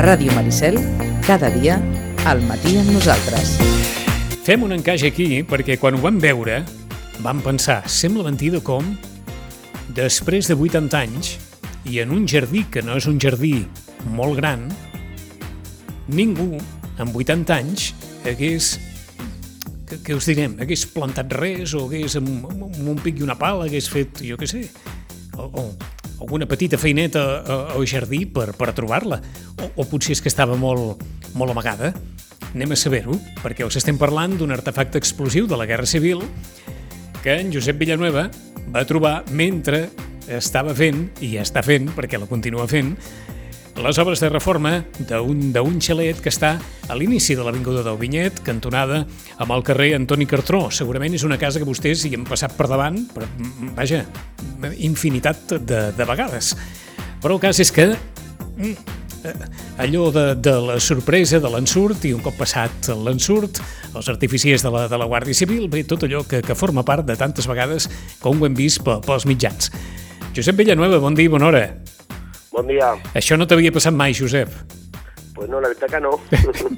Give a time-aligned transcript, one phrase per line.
[0.00, 0.78] Ràdio Maricel,
[1.26, 1.74] cada dia,
[2.24, 3.50] al matí amb nosaltres.
[4.46, 6.62] Fem un encaix aquí perquè quan ho vam veure
[7.20, 8.94] vam pensar, sembla mentida com
[9.92, 11.34] després de 80 anys
[11.84, 13.66] i en un jardí que no és un jardí
[14.16, 14.64] molt gran,
[16.08, 16.54] ningú
[16.96, 17.90] amb 80 anys
[18.24, 18.72] hagués
[19.84, 23.36] que, que us direm, hagués plantat res o hagués amb, amb un pic i una
[23.36, 24.64] pala hagués fet, jo què sé,
[25.36, 27.22] o, o alguna petita feineta
[27.74, 29.20] al jardí per, per trobar-la.
[29.56, 31.02] O, o potser és que estava molt,
[31.34, 31.94] molt amagada.
[32.52, 36.22] Anem a saber-ho, perquè us estem parlant d'un artefacte explosiu de la Guerra Civil
[37.22, 38.28] que en Josep Villanueva
[38.72, 39.88] va trobar mentre
[40.30, 42.94] estava fent, i està fent, perquè la continua fent,
[43.80, 46.56] les obres de reforma d'un xalet que està
[46.90, 49.04] a l'inici de l'Avinguda del Vinyet, cantonada
[49.40, 50.66] amb el carrer Antoni Cartró.
[50.74, 53.28] Segurament és una casa que vostès hi han passat per davant, però,
[53.78, 54.02] vaja,
[54.78, 56.54] infinitat de, de vegades.
[57.20, 58.98] Però el cas és que mm,
[59.80, 63.60] allò de, de la sorpresa de l'ensurt i un cop passat l'ensurt,
[63.94, 67.06] els artificiers de la, de la Guàrdia Civil, bé, tot allò que, que forma part
[67.06, 67.88] de tantes vegades
[68.22, 69.72] com ho hem vist pels mitjans.
[70.36, 71.64] Josep Villanueva, bon dia i bona hora.
[72.50, 72.94] Bon dia.
[73.18, 74.52] Això no t'havia passat mai, Josep.
[75.40, 76.10] Pues no, la veritat que no.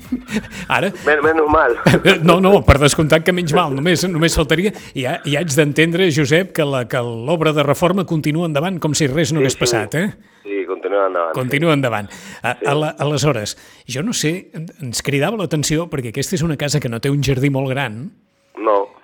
[0.68, 0.92] Ara...
[1.02, 1.72] Men menys mal.
[2.22, 4.70] No, no, per descomptat que menys mal, només, només faltaria.
[4.94, 6.62] I ja, ja haig d'entendre, Josep, que
[7.02, 9.60] l'obra de reforma continua endavant com si res no Sí, hagués sí.
[9.64, 10.04] passat, eh?
[10.44, 11.34] Sí, continua endavant.
[11.40, 12.12] Continua endavant.
[12.38, 13.56] A, a la, aleshores,
[13.90, 17.18] jo no sé, ens cridava l'atenció perquè aquesta és una casa que no té un
[17.26, 18.04] jardí molt gran.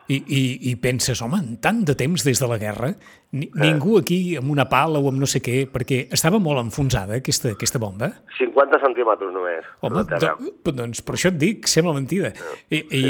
[0.08, 2.92] I, i, i penses, home, en tant de temps des de la guerra,
[3.36, 7.18] ni, ningú aquí amb una pala o amb no sé què, perquè estava molt enfonsada
[7.20, 8.08] aquesta, aquesta bomba.
[8.38, 9.68] 50 centímetres només.
[9.84, 10.32] Home, terra.
[10.40, 12.32] do, doncs per això et dic, sembla mentida.
[12.72, 13.02] I, i,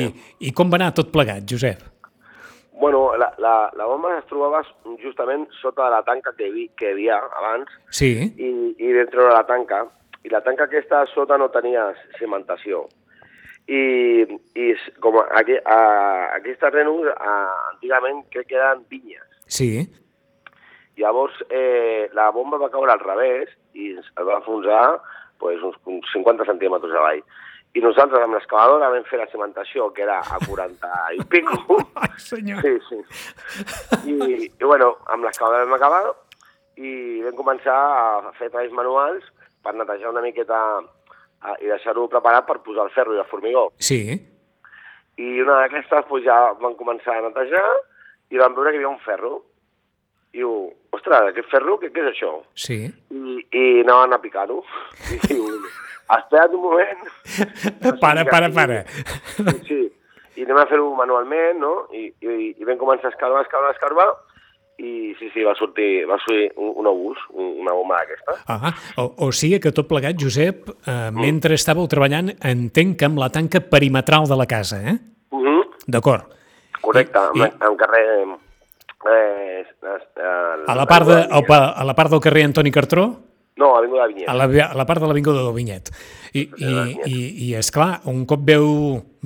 [0.51, 1.87] I com va anar tot plegat, Josep?
[2.79, 4.65] Bueno, la, la, la bomba es trobava
[5.03, 9.11] justament sota de la tanca que, hi, que hi havia abans Sí, i, i vam
[9.11, 9.85] treure la tanca.
[10.27, 12.87] I la tanca aquesta sota no tenia cimentació.
[13.69, 13.81] I,
[14.57, 14.67] i
[15.05, 15.79] com aquí, a,
[16.39, 17.33] aquests terrenos a,
[17.75, 19.27] antigament crec que eren vinyes.
[19.47, 19.89] sí,
[20.99, 24.99] Llavors, eh, la bomba va caure al revés i es va enfonsar
[25.39, 27.23] pues, uns, uns 50 centímetres avall.
[27.77, 31.79] I nosaltres amb l'excavadora vam fer la cimentació, que era a 40 i pico.
[32.03, 32.65] Ai, senyor.
[32.65, 32.99] Sí, sí.
[34.11, 34.17] I,
[34.49, 36.03] i bueno, amb l'excavadora vam acabar
[36.79, 39.31] i vam començar a fer treballs manuals
[39.63, 40.83] per netejar una miqueta a,
[41.63, 43.69] i deixar-ho preparat per posar el ferro i el formigó.
[43.79, 44.01] Sí,
[45.19, 47.67] I una d'aquestes pues, ja van començar a netejar
[48.31, 49.43] i vam veure que hi havia un ferro.
[50.35, 50.53] I diu,
[50.93, 52.33] ostres, aquest ferro, què, què és això?
[52.55, 52.83] sí.
[53.11, 54.61] I, i anaven a picar-ho.
[55.15, 55.47] I diu,
[56.19, 57.07] espera't un moment.
[58.03, 58.83] Para, para, para.
[59.39, 59.81] Sí, sí.
[60.39, 61.73] I anem a fer-ho manualment, no?
[61.91, 64.09] I, i, I vam començar a escarbar, escarbar, escarbar,
[64.79, 68.37] i sí, sí, va sortir, va sortir un, un obús, un, una bomba d'aquesta.
[68.47, 68.73] Ah,
[69.03, 73.29] o, o sigui que tot plegat, Josep, eh, mentre estàveu treballant, entenc que amb la
[73.35, 74.97] tanca perimetral de la casa, eh?
[75.31, 75.65] Uh -huh.
[75.87, 76.31] D'acord.
[76.81, 78.05] Correcte, I- I, en carrer...
[79.07, 83.05] Eh, eh, A la, part de, pa- a la part del carrer Antoni Cartró,
[83.59, 84.29] No, Avinguda Vinyet.
[84.31, 85.91] a la, a la part de l'Avinguda del Vinyet.
[86.31, 86.73] I, i,
[87.11, 88.69] i, i esclar, un cop veu,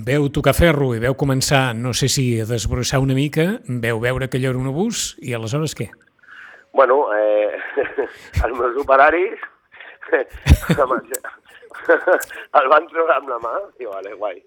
[0.07, 4.31] veu tocar ferro i veu començar, no sé si a desbrossar una mica, veu veure
[4.33, 5.91] que allò era un obús, i aleshores què?
[6.73, 7.53] Bueno, eh,
[8.47, 9.37] els meus operaris
[12.59, 14.41] el van treure amb la mà, i vale, guai.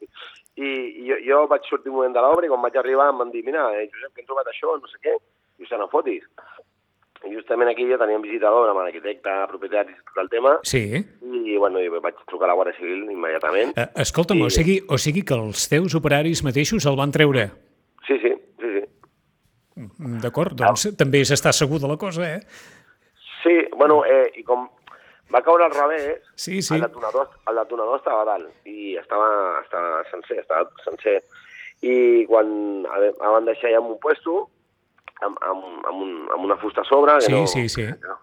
[0.55, 3.21] I, i jo, jo vaig sortir un moment de l'obra i quan vaig arribar em
[3.21, 5.15] van dir, mira, eh, Josep, que hem trobat això, no sé què,
[5.59, 6.23] i se no fotis.
[7.25, 10.83] I justament aquí ja teníem visitador amb l'arquitecte, propietaris, tot el tema, Sí.
[11.23, 13.73] i bueno, jo vaig trucar a la Guàrdia Civil immediatament.
[13.77, 14.61] Eh, escolta'm, o Sí.
[14.61, 17.49] sigui, o sigui que els teus operaris mateixos el van treure.
[18.07, 18.83] Sí, sí, sí, sí.
[19.75, 22.39] Mm, D'acord, doncs també s'està segur de la cosa, eh?
[23.43, 24.69] Sí, bueno, eh, i com
[25.33, 26.75] va caure al revés, Sí, sí.
[26.75, 31.23] el detonador, el detonador estava a dalt i estava, estava sencer, estava sencer.
[31.81, 34.49] I quan el van deixar ja en un puesto,
[35.23, 37.15] amb, amb, amb, un, amb una fusta a sobre...
[37.19, 37.85] Que Sí, no, sí, sí.
[37.85, 38.19] que no.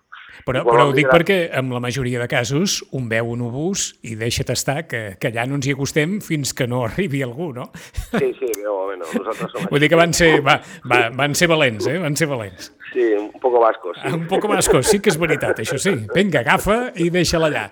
[0.47, 3.83] Però, però ho dic mirar- perquè en la majoria de casos un veu un obús
[4.09, 7.51] i deixa't estar que, que allà no ens hi acostem fins que no arribi algú,
[7.53, 7.69] no?
[8.17, 10.57] Sí, sí, però bueno, nosaltres som Vull dir que van ser, va,
[10.89, 11.99] va, van ser valents, eh?
[12.03, 12.73] Van ser valents.
[12.95, 14.01] Sí, un poco vascos.
[14.01, 14.09] Sí.
[14.17, 15.95] Un poc mascos, sí que és veritat, això sí.
[16.17, 17.69] Vinga, agafa i deixa-la allà.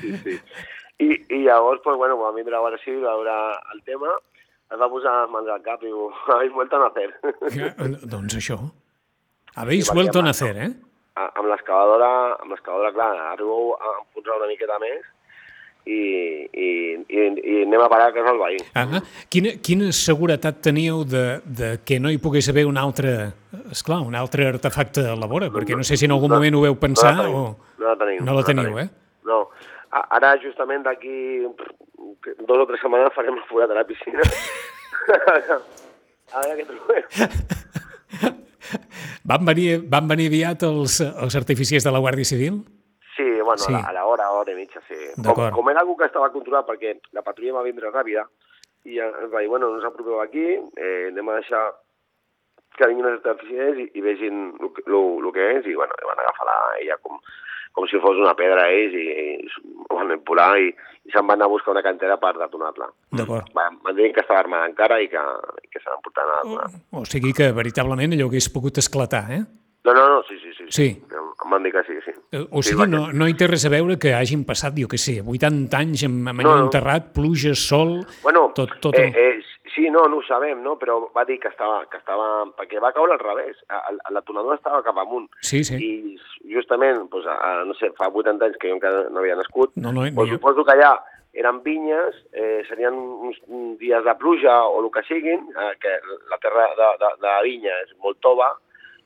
[0.00, 0.38] sí, sí.
[1.02, 3.34] I, I llavors, pues, bueno, vam vindre a Civil a veure
[3.74, 4.14] el tema,
[4.72, 7.10] es va posar mans al cap i diu, habéis vuelto a nacer.
[7.56, 8.58] Eh, Doncs això.
[9.56, 10.70] Habéis Sí, vuelto a nacer, eh?
[11.16, 12.08] Amb l'excavadora,
[12.42, 15.06] amb l'excavadora, clar, arribo a enfonsar una miqueta més
[15.86, 15.96] i,
[16.50, 16.68] i,
[17.08, 18.58] i, i anem a parar a casa del veí.
[18.76, 19.00] Ah,
[19.32, 23.14] quina, quina seguretat teníeu de, de que no hi pogués haver un altre,
[23.72, 25.48] esclar, un altre artefacte a la vora?
[25.54, 27.72] Perquè no sé si en algun moment ho veu pensar no la tenim, o...
[27.80, 28.24] No la tenim.
[28.26, 28.78] No la teniu, tenim.
[28.84, 29.22] eh?
[29.30, 29.40] No.
[29.96, 31.46] ara justament d'aquí
[31.96, 34.22] dos o tres setmanes farem el forat a la piscina.
[36.34, 37.04] a veure què trobem.
[39.26, 42.54] Van venir, van venir aviat els, els artificiers de la Guàrdia Civil?
[43.16, 43.74] Sí, bueno, Sí.
[43.74, 44.94] a l'hora, hora i mitja, sí.
[45.24, 48.22] Com, com era algú que estava controlat perquè la patrulla va vindre ràpida
[48.86, 50.44] i ens va dir, bueno, no us apropeu aquí,
[50.76, 51.64] eh, anem a deixar
[52.78, 56.56] que vinguin els artificiers i, i vegin el que és i, bueno, van agafar la,
[56.82, 57.18] ella com,
[57.76, 60.70] com si fos una pedra a ells i, i ho van empular i,
[61.06, 62.88] i se'n van anar a buscar una cantera per detonar-la.
[63.20, 63.52] D'acord.
[63.54, 65.22] Van, van dir que estava armada encara i que,
[65.62, 66.70] i que se l'han portat a detonar.
[66.98, 69.44] O sigui que veritablement allò hagués pogut esclatar, eh?
[69.86, 70.64] No, no, no, sí, sí, sí.
[70.74, 70.86] Sí.
[71.14, 72.10] Em, van dir que sí, sí.
[72.34, 74.74] Eh, O Sí, sigui, va, no, no hi té res a veure que hagin passat,
[74.74, 76.64] jo què sé, 80 anys amb, amb No, no.
[76.64, 78.00] enterrat, pluja, sol...
[78.24, 79.36] Bueno, tot, tot eh, eh,
[79.76, 80.74] sí, no, no ho sabem, no?
[80.80, 82.46] però va dir que estava, que estava...
[82.56, 83.60] perquè va caure al revés,
[83.92, 85.28] el detonador estava cap amunt.
[85.44, 85.76] Sí, sí.
[85.76, 89.76] I justament, doncs, a, no sé, fa 80 anys que jo encara no havia nascut,
[89.76, 90.40] No, no, doncs ni jo.
[90.40, 90.94] suposo que allà
[91.36, 93.36] eren vinyes, eh, serien uns
[93.80, 95.92] dies de pluja o el que siguin, eh, que
[96.30, 98.54] la terra de, de, de la vinya és molt tova,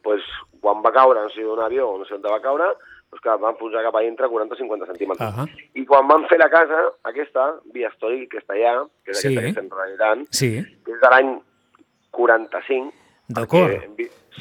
[0.07, 0.29] doncs
[0.63, 2.71] quan va caure, no sé, d'un avió o no sé on va caure,
[3.11, 5.29] doncs que van posar cap a dintre 40-50 centímetres.
[5.35, 5.47] Ahà.
[5.75, 6.81] I quan van fer la casa,
[7.11, 9.27] aquesta, Via Story, que està allà, que és Sí.
[9.29, 10.51] aquesta que estem realitzant, Sí,
[10.85, 11.41] que és de l'any
[12.11, 12.93] 45.
[13.29, 13.71] D'acord.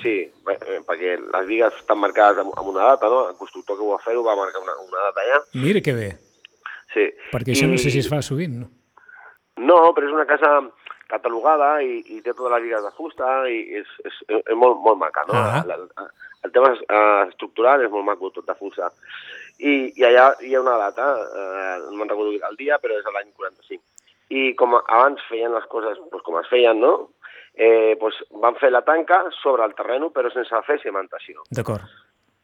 [0.02, 3.30] Sí, eh, perquè les vigues estan marcades amb, una data, no?
[3.30, 5.42] El constructor que ho va fer-ho va marcar una, una data allà.
[5.54, 6.10] mira que bé,
[6.94, 7.06] Sí.
[7.32, 8.70] perquè això no sé si es fa sovint, no?
[9.58, 10.62] No, però és una casa
[11.08, 14.98] catalogada i, i té totes les vigues de fusta i és, és, és molt, molt
[14.98, 15.34] maca, no?
[15.36, 15.62] Ah.
[15.66, 16.10] El, el,
[16.44, 18.90] el tema eh, estructural és molt maco, tot de fusta.
[19.60, 23.08] I, i allà hi ha una data, eh, no me'n recordo el dia, però és
[23.08, 23.82] l'any 45.
[24.30, 27.10] I com abans feien les coses doncs, com es feien, no?
[27.60, 31.44] Eh, doncs van fer la tanca sobre el terreno però sense fer cimentació.
[31.52, 31.84] D'acord.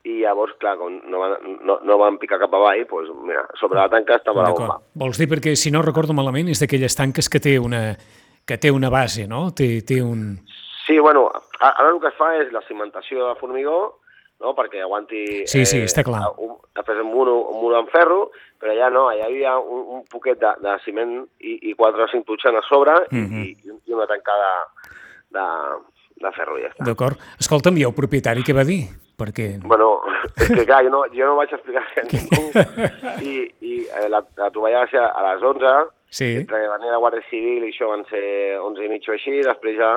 [0.05, 3.79] I llavors, clar, com no van, no, no van picar cap avall, doncs, mira, sobre
[3.79, 4.77] la tanca estava la bomba.
[5.01, 7.87] Vols dir perquè, si no recordo malament, és d'aquelles tanques que té una,
[8.45, 9.47] que té una base, no?
[9.57, 10.35] Té, té un...
[10.85, 13.77] Sí, bueno, ara el que es fa és la cimentació de formigó,
[14.43, 15.45] no?, perquè aguanti...
[15.47, 16.25] Sí, sí, està clar.
[16.43, 19.85] Un, després un muro, un muro en ferro, però allà no, allà hi havia un,
[19.99, 23.43] un poquet de, de ciment i, i quatre o cinc tutxes a sobre Mhm.
[23.45, 24.51] i, i una tancada
[25.31, 25.45] de,
[26.25, 26.83] de ferro i ja està.
[26.87, 27.19] D'acord.
[27.39, 28.83] Escolta'm, i el propietari què va dir?
[29.15, 29.61] Perquè...
[29.63, 30.01] Bueno,
[30.43, 32.49] és que clar, jo no, jo no vaig explicar a ningú
[33.29, 35.75] i, i eh, la, la troballa va ser a les 11,
[36.15, 38.21] Sí, entre la Guàrdia Civil i això van ser
[38.61, 39.89] 11 i mig o així, després ja,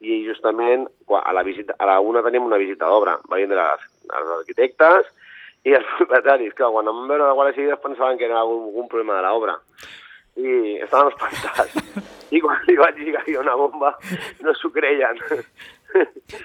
[0.00, 3.84] i justament a la, visita, a la una tenim una visita d'obra, va vindre els,
[4.10, 5.10] els arquitectes
[5.64, 8.66] i els propietaris, que quan em van veure la Guàrdia Civil pensaven que era algun,
[8.68, 9.58] algun problema de l'obra
[10.34, 12.04] i estaven espantats.
[12.34, 13.92] I quan li vaig lligar jo una bomba,
[14.42, 15.20] no s'ho creien.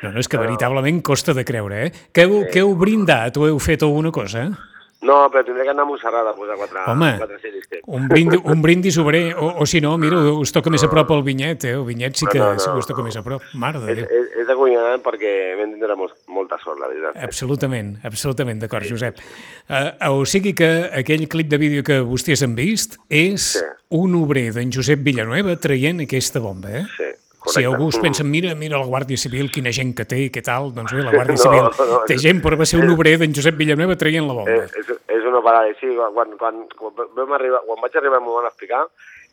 [0.03, 1.93] no, no, és que veritablement costa de creure, eh?
[2.13, 4.78] Que heu, que heu brindat o heu fet alguna cosa, eh?
[5.01, 7.67] No, però tindré que anar a Montserrat a posar quatre, Home, quatre ciris.
[7.87, 11.13] Un brindis, un brindis obrer, o, o si no, mira, us toca més a prop
[11.15, 11.71] el vinyet, eh?
[11.77, 13.05] El vinyet sí que, No, no, no, us toca no.
[13.07, 13.45] més a prop.
[13.55, 14.09] Mare de És, Déu.
[14.19, 17.15] és, és acollonant perquè vam tindre molt, molta sort, la veritat.
[17.29, 19.23] Absolutament, absolutament d'acord, Josep.
[19.69, 20.69] Uh, o sigui que
[20.99, 23.63] aquell clip de vídeo que vostès han vist és Sí.
[23.95, 26.83] un obrer d'en Josep Villanueva traient aquesta bomba, eh?
[26.97, 27.07] Sí,
[27.53, 30.71] Si algú es pensa, mira, mira la Guàrdia Civil, quina gent que té, què tal,
[30.75, 33.35] doncs bé, la Guàrdia No, Civil no, té gent, però va ser un obrer d'en
[33.35, 34.65] Josep Villanueva traient la bomba.
[34.79, 38.49] És, és una parada, sí, quan, quan, quan, vam arribar, quan vaig arribar m'ho van
[38.49, 38.83] explicar,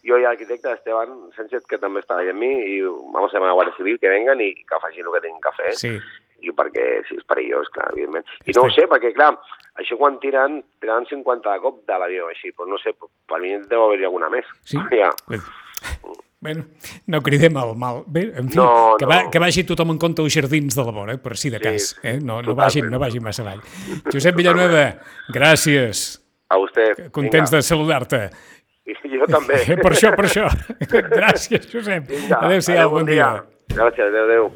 [0.07, 3.49] jo i l'arquitecte Esteban Sánchez, que també estava allà amb mi, i vamos a a
[3.49, 5.75] la Guàrdia Civil que vengan i que facin el que tinguin que fer.
[5.81, 5.93] Sí,
[6.47, 8.27] I perquè, sí, és perillós, clar, evidentment.
[8.47, 9.33] I no ho sé, perquè, clar,
[9.81, 13.57] això quan tiren, tiran 50 de cop de l'avió, així, però no sé, per mi
[13.71, 14.49] deu haver-hi alguna més.
[14.69, 14.81] sí.
[14.93, 15.11] Ja.
[16.47, 16.65] Bueno,
[17.11, 18.05] no cridem al mal.
[18.07, 19.31] Bé, en fi, No, que, va, no.
[19.35, 21.65] que vagi tothom en compte als jardins de la vora, eh, per si de Sí,
[21.65, 21.89] cas.
[22.05, 22.21] Eh?
[22.23, 23.65] No, no, vagin, no vagin massa avall.
[24.13, 24.85] Josep Villanueva,
[25.35, 26.21] gràcies.
[26.49, 27.09] A vostè.
[27.11, 28.29] Contents de saludar-te.
[29.11, 29.59] Jo també.
[29.83, 30.47] Per això, per això.
[31.19, 32.07] Gràcies, Josep.
[32.13, 33.33] Vinga, Adéu-siau, bon dia.
[33.75, 34.51] Gràcies, adéu, adéu.